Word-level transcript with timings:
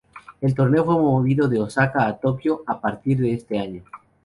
El 0.41 0.55
torneo 0.55 0.83
fue 0.83 0.95
movido 0.95 1.47
de 1.47 1.59
Osaka 1.59 2.07
a 2.07 2.17
Tokio 2.17 2.63
a 2.65 2.81
partir 2.81 3.19
de 3.19 3.33
este 3.33 3.59
año. 3.59 3.83